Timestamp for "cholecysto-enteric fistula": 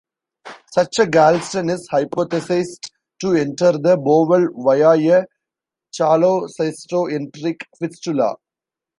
5.95-8.33